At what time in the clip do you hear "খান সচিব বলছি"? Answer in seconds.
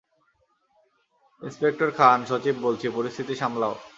1.91-2.87